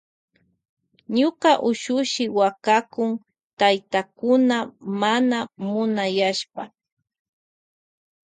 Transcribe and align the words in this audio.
Ñuka 1.17 1.51
ushushi 1.69 2.25
wakakun 2.37 3.11
taytakuna 3.59 4.57
mana 5.01 5.37
munanyashpa. 5.69 6.63